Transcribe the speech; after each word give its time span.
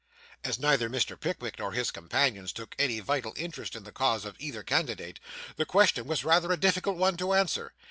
As 0.43 0.57
neither 0.57 0.89
Mr. 0.89 1.15
Pickwick 1.15 1.59
nor 1.59 1.73
his 1.73 1.91
companions 1.91 2.51
took 2.51 2.73
any 2.79 2.99
vital 3.01 3.33
interest 3.37 3.75
in 3.75 3.83
the 3.83 3.91
cause 3.91 4.25
of 4.25 4.35
either 4.39 4.63
candidate, 4.63 5.19
the 5.57 5.63
question 5.67 6.07
was 6.07 6.23
rather 6.25 6.51
a 6.51 6.57
difficult 6.57 6.97
one 6.97 7.17
to 7.17 7.33
answer. 7.35 7.71